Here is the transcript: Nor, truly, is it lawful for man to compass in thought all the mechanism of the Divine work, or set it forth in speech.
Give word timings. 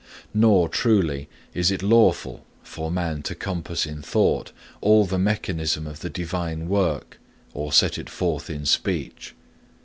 Nor, 0.33 0.67
truly, 0.67 1.29
is 1.53 1.69
it 1.69 1.83
lawful 1.83 2.43
for 2.63 2.89
man 2.89 3.21
to 3.21 3.35
compass 3.35 3.85
in 3.85 4.01
thought 4.01 4.51
all 4.81 5.05
the 5.05 5.19
mechanism 5.19 5.85
of 5.85 5.99
the 5.99 6.09
Divine 6.09 6.67
work, 6.67 7.19
or 7.53 7.71
set 7.71 7.99
it 7.99 8.09
forth 8.09 8.49
in 8.49 8.65
speech. 8.65 9.35